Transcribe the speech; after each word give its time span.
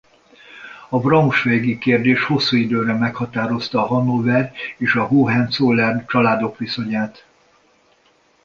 A 0.89 0.99
braunschweigi 0.99 1.77
kérdés 1.77 2.23
hosszú 2.25 2.55
időre 2.57 2.93
meghatározta 2.93 3.83
a 3.83 3.85
Hannover 3.85 4.51
és 4.77 4.95
a 4.95 5.05
Hohenzollern 5.05 6.05
családok 6.07 6.57
viszonyát. 6.57 7.25